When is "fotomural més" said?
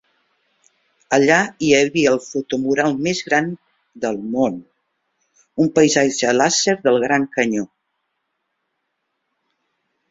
2.27-3.21